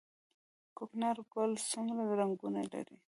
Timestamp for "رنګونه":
2.19-2.61